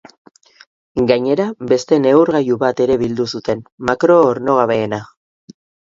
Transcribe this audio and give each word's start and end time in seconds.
Gainera, 1.11 1.45
beste 1.73 1.99
neurgailu 2.05 2.57
bat 2.65 2.83
ere 2.87 2.97
bildu 3.05 3.27
zuten, 3.37 3.65
makro-ornogabeena. 3.91 5.01